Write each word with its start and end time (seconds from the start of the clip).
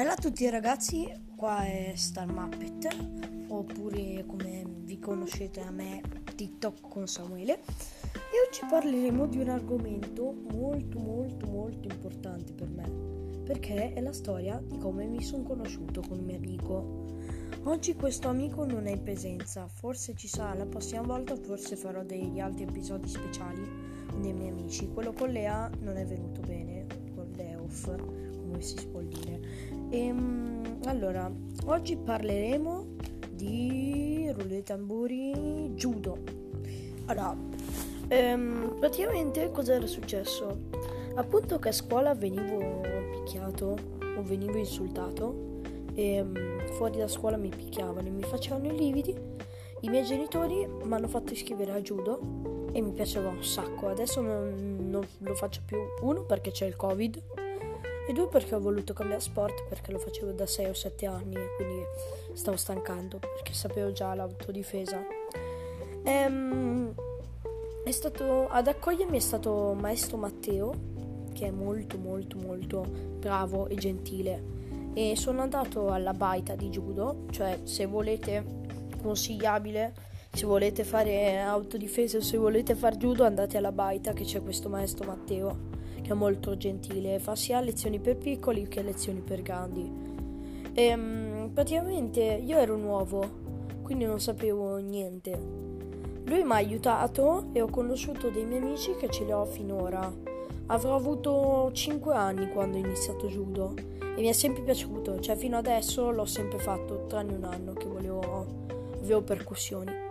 Bella 0.00 0.12
a 0.12 0.16
tutti 0.16 0.48
ragazzi, 0.48 1.06
qua 1.36 1.62
è 1.62 1.92
Star 1.94 2.26
Muppet, 2.26 3.48
oppure 3.48 4.24
come 4.26 4.64
vi 4.66 4.98
conoscete 4.98 5.60
a 5.60 5.70
me 5.70 6.00
TikTok 6.34 6.88
con 6.88 7.06
Samuele. 7.06 7.58
E 7.58 8.48
oggi 8.48 8.60
parleremo 8.66 9.26
di 9.26 9.40
un 9.40 9.50
argomento 9.50 10.32
molto 10.52 10.98
molto 10.98 11.46
molto 11.48 11.88
importante 11.88 12.54
per 12.54 12.68
me, 12.70 13.42
perché 13.44 13.92
è 13.92 14.00
la 14.00 14.14
storia 14.14 14.58
di 14.64 14.78
come 14.78 15.04
mi 15.04 15.22
sono 15.22 15.42
conosciuto 15.42 16.00
con 16.00 16.20
un 16.20 16.24
mio 16.24 16.36
amico. 16.36 17.18
Oggi 17.64 17.94
questo 17.94 18.28
amico 18.28 18.64
non 18.64 18.86
è 18.86 18.92
in 18.92 19.02
presenza, 19.02 19.68
forse 19.68 20.14
ci 20.14 20.28
sarà 20.28 20.54
la 20.54 20.64
prossima 20.64 21.02
volta, 21.02 21.36
forse 21.36 21.76
farò 21.76 22.02
degli 22.04 22.40
altri 22.40 22.62
episodi 22.62 23.06
speciali 23.06 23.68
dei 24.18 24.32
miei 24.32 24.48
amici. 24.48 24.88
Quello 24.88 25.12
con 25.12 25.28
Lea 25.28 25.70
non 25.80 25.98
è 25.98 26.06
venuto 26.06 26.40
bene, 26.40 26.86
con 27.14 27.30
Leof, 27.36 28.29
come 28.50 28.62
si 28.62 28.86
può 28.88 29.00
dire. 29.00 29.40
Ehm, 29.90 30.78
allora, 30.84 31.30
oggi 31.66 31.96
parleremo 31.96 32.86
di 33.30 34.30
rullo 34.32 34.62
tamburi 34.62 35.70
judo. 35.74 36.18
Allora, 37.06 37.36
ehm, 38.08 38.76
praticamente 38.78 39.50
cosa 39.52 39.74
era 39.74 39.86
successo? 39.86 40.68
Appunto 41.14 41.58
che 41.58 41.68
a 41.68 41.72
scuola 41.72 42.14
venivo 42.14 42.80
picchiato 43.12 43.76
o 44.16 44.22
venivo 44.22 44.58
insultato 44.58 45.48
e 45.94 46.14
ehm, 46.14 46.72
fuori 46.72 46.98
da 46.98 47.08
scuola 47.08 47.36
mi 47.36 47.48
picchiavano 47.48 48.08
e 48.08 48.10
mi 48.10 48.22
facevano 48.22 48.66
i 48.66 48.76
lividi. 48.76 49.14
I 49.82 49.88
miei 49.88 50.04
genitori 50.04 50.66
mi 50.66 50.92
hanno 50.92 51.08
fatto 51.08 51.32
iscrivere 51.32 51.72
a 51.72 51.80
judo 51.80 52.68
e 52.72 52.80
mi 52.82 52.92
piaceva 52.92 53.28
un 53.28 53.42
sacco. 53.42 53.88
Adesso 53.88 54.20
non, 54.20 54.76
non 54.90 55.06
lo 55.18 55.34
faccio 55.34 55.62
più. 55.64 55.78
Uno 56.02 56.24
perché 56.24 56.50
c'è 56.50 56.66
il 56.66 56.76
covid 56.76 57.20
e 58.10 58.12
due 58.12 58.26
perché 58.26 58.56
ho 58.56 58.60
voluto 58.60 58.92
cambiare 58.92 59.20
sport 59.20 59.68
perché 59.68 59.92
lo 59.92 59.98
facevo 59.98 60.32
da 60.32 60.44
6 60.44 60.68
o 60.68 60.74
7 60.74 61.06
anni 61.06 61.36
e 61.36 61.54
quindi 61.56 61.84
stavo 62.34 62.56
stancando 62.56 63.18
perché 63.18 63.52
sapevo 63.52 63.92
già 63.92 64.14
l'autodifesa. 64.14 65.00
Ehm, 66.02 66.92
stato, 67.88 68.48
ad 68.48 68.66
accogliermi 68.66 69.16
è 69.16 69.20
stato 69.20 69.76
maestro 69.78 70.16
Matteo 70.16 70.88
che 71.32 71.46
è 71.46 71.50
molto 71.50 71.98
molto 71.98 72.36
molto 72.36 72.80
bravo 72.80 73.68
e 73.68 73.76
gentile 73.76 74.42
e 74.92 75.14
sono 75.16 75.42
andato 75.42 75.90
alla 75.90 76.12
baita 76.12 76.56
di 76.56 76.68
judo, 76.68 77.26
cioè 77.30 77.60
se 77.62 77.86
volete 77.86 78.44
consigliabile 79.00 80.09
se 80.32 80.46
volete 80.46 80.84
fare 80.84 81.40
autodifesa 81.40 82.18
o 82.18 82.20
se 82.20 82.36
volete 82.36 82.74
fare 82.74 82.96
judo 82.96 83.24
andate 83.24 83.56
alla 83.56 83.72
baita 83.72 84.12
che 84.12 84.24
c'è 84.24 84.42
questo 84.42 84.68
maestro 84.68 85.06
Matteo 85.06 85.70
che 86.02 86.10
è 86.10 86.14
molto 86.14 86.56
gentile, 86.56 87.18
fa 87.18 87.36
sia 87.36 87.60
lezioni 87.60 87.98
per 87.98 88.16
piccoli 88.16 88.66
che 88.68 88.82
lezioni 88.82 89.20
per 89.20 89.42
grandi. 89.42 90.08
E, 90.72 90.82
ehm, 90.82 91.50
praticamente 91.52 92.20
io 92.20 92.58
ero 92.58 92.76
nuovo, 92.76 93.28
quindi 93.82 94.04
non 94.04 94.20
sapevo 94.20 94.78
niente. 94.78 95.30
Lui 96.24 96.42
mi 96.42 96.52
ha 96.52 96.56
aiutato 96.56 97.48
e 97.52 97.60
ho 97.60 97.68
conosciuto 97.68 98.28
dei 98.30 98.44
miei 98.44 98.62
amici 98.62 98.94
che 98.96 99.08
ce 99.10 99.24
li 99.24 99.32
ho 99.32 99.44
finora. 99.44 100.12
Avrò 100.66 100.94
avuto 100.94 101.70
5 101.72 102.14
anni 102.14 102.50
quando 102.50 102.76
ho 102.76 102.80
iniziato 102.80 103.26
judo 103.26 103.74
e 103.76 104.20
mi 104.20 104.28
è 104.28 104.32
sempre 104.32 104.62
piaciuto, 104.62 105.20
cioè 105.20 105.34
fino 105.36 105.56
adesso 105.56 106.10
l'ho 106.10 106.24
sempre 106.24 106.58
fatto, 106.58 107.06
tranne 107.06 107.34
un 107.34 107.44
anno 107.44 107.72
che 107.72 107.86
volevo, 107.86 108.46
avevo 109.00 109.22
percussioni. 109.22 110.09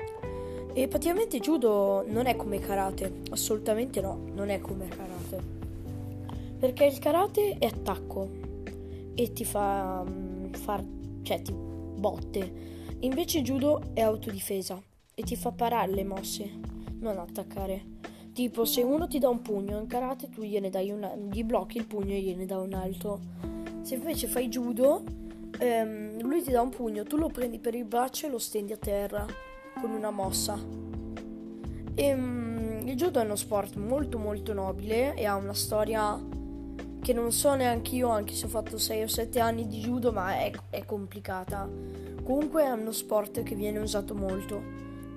E 0.71 0.87
praticamente 0.87 1.39
judo 1.39 2.05
non 2.07 2.27
è 2.27 2.35
come 2.35 2.59
karate, 2.59 3.21
assolutamente 3.31 4.01
no, 4.01 4.27
non 4.33 4.49
è 4.49 4.61
come 4.61 4.87
karate. 4.87 5.57
Perché 6.59 6.85
il 6.85 6.99
karate 6.99 7.57
è 7.57 7.65
attacco 7.65 8.29
e 9.15 9.33
ti 9.33 9.45
fa 9.45 10.03
um, 10.05 10.51
far, 10.51 10.83
cioè 11.23 11.41
ti 11.41 11.51
botte. 11.53 12.67
Invece 12.99 13.41
judo 13.41 13.81
è 13.93 14.01
autodifesa 14.01 14.81
e 15.15 15.23
ti 15.23 15.35
fa 15.35 15.51
parare 15.51 15.91
le 15.91 16.03
mosse, 16.03 16.49
non 16.99 17.17
attaccare. 17.17 17.97
Tipo, 18.31 18.63
se 18.63 18.83
uno 18.83 19.07
ti 19.07 19.17
dà 19.17 19.27
un 19.27 19.41
pugno 19.41 19.79
in 19.79 19.87
karate, 19.87 20.29
tu 20.29 20.43
gliene 20.43 20.69
dai 20.69 20.91
una, 20.91 21.15
gli 21.15 21.43
blocchi 21.43 21.77
il 21.77 21.87
pugno 21.87 22.13
e 22.13 22.21
gliene 22.21 22.45
dai 22.45 22.63
un 22.63 22.73
altro. 22.73 23.19
Se 23.81 23.95
invece 23.95 24.27
fai 24.27 24.49
judo, 24.49 25.03
ehm, 25.57 26.21
lui 26.21 26.43
ti 26.43 26.51
dà 26.51 26.61
un 26.61 26.69
pugno, 26.69 27.03
tu 27.03 27.17
lo 27.17 27.27
prendi 27.27 27.57
per 27.57 27.73
il 27.73 27.85
braccio 27.85 28.27
e 28.27 28.29
lo 28.29 28.37
stendi 28.37 28.71
a 28.71 28.77
terra 28.77 29.25
con 29.79 29.91
una 29.91 30.11
mossa. 30.11 30.57
E, 31.95 32.03
ehm, 32.03 32.87
il 32.87 32.95
judo 32.95 33.19
è 33.19 33.23
uno 33.23 33.35
sport 33.35 33.75
molto 33.75 34.17
molto 34.17 34.53
nobile 34.53 35.13
e 35.15 35.25
ha 35.25 35.35
una 35.35 35.53
storia 35.53 36.19
che 37.01 37.13
non 37.13 37.31
so 37.31 37.55
neanche 37.55 37.95
io, 37.95 38.09
anche 38.09 38.33
se 38.33 38.45
ho 38.45 38.49
fatto 38.49 38.77
6 38.77 39.03
o 39.03 39.07
7 39.07 39.39
anni 39.39 39.67
di 39.67 39.79
judo, 39.79 40.11
ma 40.11 40.33
è, 40.33 40.51
è 40.69 40.85
complicata. 40.85 41.67
Comunque 42.23 42.63
è 42.63 42.69
uno 42.71 42.91
sport 42.91 43.43
che 43.43 43.55
viene 43.55 43.79
usato 43.79 44.13
molto 44.13 44.61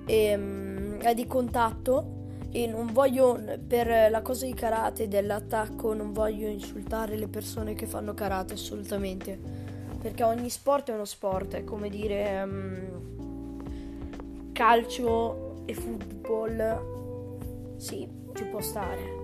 e 0.05 0.35
um, 0.35 0.97
è 0.97 1.13
di 1.13 1.27
contatto 1.27 2.21
e 2.51 2.67
non 2.67 2.91
voglio 2.91 3.39
per 3.65 4.11
la 4.11 4.21
cosa 4.21 4.45
di 4.45 4.53
karate 4.53 5.07
dell'attacco 5.07 5.93
non 5.93 6.11
voglio 6.13 6.47
insultare 6.47 7.15
le 7.15 7.27
persone 7.27 7.73
che 7.73 7.87
fanno 7.87 8.13
karate 8.13 8.53
assolutamente 8.53 9.39
perché 9.99 10.23
ogni 10.23 10.49
sport 10.49 10.91
è 10.91 10.93
uno 10.93 11.05
sport 11.05 11.55
è 11.55 11.63
come 11.63 11.89
dire 11.89 12.43
um, 12.43 13.22
calcio 14.53 15.63
e 15.65 15.73
football 15.73 17.77
sì 17.77 18.07
ci 18.33 18.45
può 18.45 18.61
stare 18.61 19.21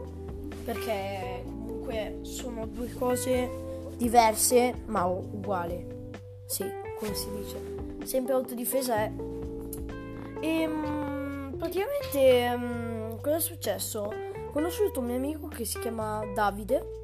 perché 0.65 1.43
comunque 1.45 2.19
sono 2.21 2.65
due 2.67 2.91
cose 2.93 3.49
diverse 3.97 4.73
ma 4.85 5.05
uguali. 5.05 5.85
Sì, 6.45 6.65
come 6.97 7.13
si 7.13 7.29
dice. 7.31 8.05
Sempre 8.05 8.33
autodifesa 8.33 8.95
è. 8.95 9.11
E 10.41 10.65
um, 10.65 11.53
praticamente 11.57 12.53
um, 12.55 13.21
cosa 13.21 13.35
è 13.35 13.39
successo? 13.39 14.03
Ho 14.03 14.51
conosciuto 14.51 14.99
un 14.99 15.07
mio 15.07 15.15
amico 15.15 15.47
che 15.47 15.65
si 15.65 15.79
chiama 15.79 16.23
Davide. 16.33 16.97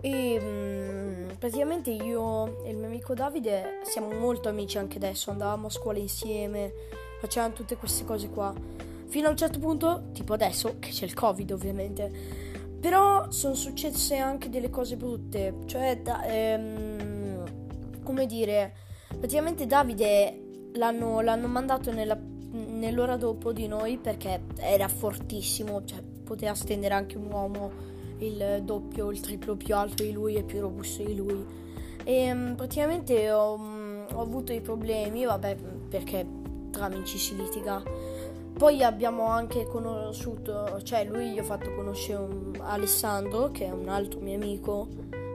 E 0.00 0.38
um, 0.40 1.36
praticamente 1.38 1.90
io 1.90 2.64
e 2.64 2.70
il 2.70 2.76
mio 2.76 2.86
amico 2.86 3.14
Davide 3.14 3.80
siamo 3.84 4.10
molto 4.10 4.48
amici 4.48 4.76
anche 4.76 4.96
adesso. 4.96 5.30
Andavamo 5.30 5.68
a 5.68 5.70
scuola 5.70 5.98
insieme, 5.98 6.72
facevamo 7.22 7.54
tutte 7.54 7.76
queste 7.76 8.04
cose 8.04 8.28
qua. 8.28 8.52
Fino 9.06 9.28
a 9.28 9.30
un 9.30 9.36
certo 9.36 9.58
punto, 9.58 10.10
tipo 10.12 10.32
adesso, 10.32 10.76
che 10.78 10.90
c'è 10.90 11.04
il 11.04 11.14
Covid 11.14 11.50
ovviamente 11.52 12.50
però 12.82 13.30
sono 13.30 13.54
successe 13.54 14.16
anche 14.16 14.48
delle 14.48 14.68
cose 14.68 14.96
brutte, 14.96 15.54
cioè, 15.66 16.00
da, 16.02 16.24
ehm, 16.24 18.02
come 18.02 18.26
dire, 18.26 18.74
praticamente 19.06 19.66
Davide 19.66 20.70
l'hanno, 20.72 21.20
l'hanno 21.20 21.46
mandato 21.46 21.92
nella, 21.92 22.18
nell'ora 22.18 23.14
dopo 23.16 23.52
di 23.52 23.68
noi 23.68 23.98
perché 23.98 24.46
era 24.56 24.88
fortissimo, 24.88 25.84
cioè 25.84 26.02
poteva 26.02 26.54
stendere 26.54 26.94
anche 26.94 27.16
un 27.16 27.30
uomo 27.30 27.70
il 28.18 28.62
doppio, 28.64 29.12
il 29.12 29.20
triplo 29.20 29.54
più 29.54 29.76
alto 29.76 30.02
di 30.02 30.10
lui 30.10 30.34
e 30.34 30.42
più 30.42 30.58
robusto 30.58 31.04
di 31.04 31.14
lui. 31.14 31.46
E 32.02 32.14
ehm, 32.14 32.56
praticamente 32.56 33.30
ho, 33.30 33.60
ho 34.12 34.20
avuto 34.20 34.50
dei 34.50 34.60
problemi, 34.60 35.24
vabbè, 35.24 35.54
perché 35.88 36.26
tra 36.82 36.86
amici 36.86 37.18
si 37.18 37.36
litiga. 37.36 37.82
Poi 38.52 38.82
abbiamo 38.82 39.26
anche 39.26 39.66
conosciuto, 39.66 40.82
cioè 40.82 41.04
lui 41.04 41.30
gli 41.30 41.38
ho 41.38 41.44
fatto 41.44 41.72
conoscere 41.74 42.22
un 42.22 42.58
Alessandro, 42.60 43.50
che 43.50 43.66
è 43.66 43.70
un 43.70 43.88
altro 43.88 44.20
mio 44.20 44.34
amico, 44.34 44.88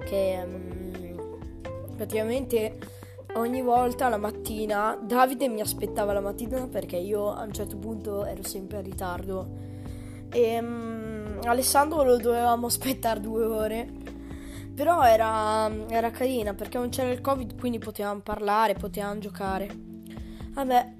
che 0.05 0.43
um, 0.45 1.95
praticamente 1.95 2.77
ogni 3.35 3.61
volta 3.61 4.09
la 4.09 4.17
mattina 4.17 4.97
Davide 5.01 5.47
mi 5.47 5.61
aspettava 5.61 6.13
la 6.13 6.21
mattina 6.21 6.67
perché 6.67 6.97
io 6.97 7.33
a 7.33 7.43
un 7.43 7.53
certo 7.53 7.77
punto 7.77 8.25
ero 8.25 8.43
sempre 8.43 8.79
in 8.79 8.83
ritardo. 8.83 9.65
E 10.29 10.59
um, 10.59 11.39
Alessandro 11.43 12.03
lo 12.03 12.17
dovevamo 12.17 12.67
aspettare 12.67 13.19
due 13.19 13.43
ore. 13.43 14.05
Però 14.75 15.01
era, 15.03 15.71
era 15.88 16.11
carina 16.11 16.53
perché 16.53 16.77
non 16.77 16.89
c'era 16.89 17.09
il 17.09 17.19
covid 17.19 17.57
quindi 17.57 17.79
potevamo 17.79 18.19
parlare 18.19 18.75
potevamo 18.75 19.17
giocare. 19.17 19.67
Vabbè 20.53 20.96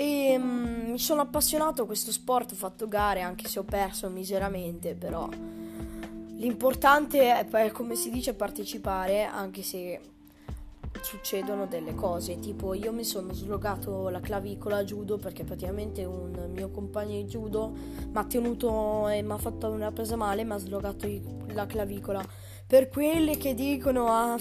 e 0.00 0.34
um, 0.34 0.92
mi 0.92 0.98
sono 0.98 1.20
appassionato 1.20 1.82
a 1.82 1.86
questo 1.86 2.10
sport, 2.10 2.52
ho 2.52 2.54
fatto 2.54 2.88
gare 2.88 3.20
anche 3.20 3.46
se 3.48 3.58
ho 3.58 3.64
perso 3.64 4.08
miseramente, 4.08 4.94
però 4.94 5.28
l'importante 6.36 7.46
è, 7.46 7.70
come 7.70 7.96
si 7.96 8.08
dice, 8.08 8.32
partecipare 8.32 9.24
anche 9.24 9.60
se 9.62 10.00
succedono 11.02 11.66
delle 11.66 11.94
cose, 11.94 12.38
tipo 12.38 12.72
io 12.72 12.94
mi 12.94 13.04
sono 13.04 13.34
slogato 13.34 14.08
la 14.08 14.20
clavicola 14.20 14.78
a 14.78 14.84
judo 14.84 15.18
perché 15.18 15.44
praticamente 15.44 16.02
un 16.06 16.48
mio 16.50 16.70
compagno 16.70 17.16
di 17.16 17.24
judo 17.24 17.70
mi 17.70 18.10
ha 18.14 18.24
tenuto 18.24 19.06
e 19.08 19.20
mi 19.20 19.32
ha 19.32 19.38
fatto 19.38 19.68
una 19.68 19.92
presa 19.92 20.16
male, 20.16 20.44
mi 20.44 20.52
ha 20.52 20.58
slogato 20.58 21.06
la 21.48 21.66
clavicola 21.66 22.24
per 22.70 22.88
quelli 22.88 23.36
che 23.36 23.52
dicono 23.52 24.06
ah, 24.06 24.38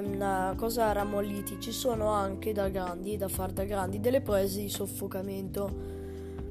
una 0.00 0.54
cosa 0.56 0.92
ramolliti, 0.92 1.56
ci 1.58 1.72
sono 1.72 2.06
anche 2.06 2.52
da 2.52 2.68
grandi, 2.68 3.16
da 3.16 3.26
far 3.26 3.50
da 3.50 3.64
grandi, 3.64 3.98
delle 3.98 4.20
prese 4.20 4.60
di 4.60 4.68
soffocamento. 4.68 5.68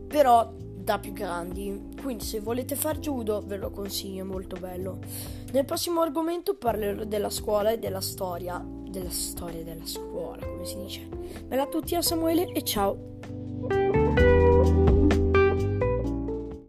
Però 0.06 0.52
da 0.60 1.00
più 1.00 1.14
grandi. 1.14 1.92
Quindi 2.02 2.25
se 2.25 2.42
volete 2.42 2.75
far 2.75 3.00
judo 3.00 3.42
ve 3.46 3.56
lo 3.56 3.72
consiglio, 3.72 4.25
è 4.25 4.28
molto 4.28 4.58
bello. 4.60 5.00
Nel 5.54 5.64
prossimo 5.64 6.02
argomento 6.02 6.56
parlerò 6.56 7.06
della 7.06 7.30
scuola 7.30 7.72
e 7.72 7.80
della 7.80 8.02
storia, 8.02 8.62
della 8.62 9.10
storia 9.10 9.64
della 9.64 9.86
scuola, 9.86 10.46
come 10.46 10.66
si 10.66 10.76
dice. 10.76 11.08
Bella 11.46 11.62
a 11.64 11.68
tutti 11.68 11.96
a 11.96 12.02
Samuele 12.02 12.52
e 12.52 12.64
ciao! 12.64 14.03